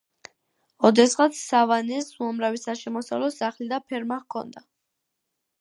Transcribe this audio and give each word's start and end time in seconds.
ოდესღაც 0.89 1.41
სავანეს 1.41 2.09
უამრავი 2.23 2.63
საშემოსავლო 2.63 3.31
სახლი 3.37 3.71
და 3.75 3.81
ფერმა 3.91 4.21
ჰქონდა. 4.27 4.69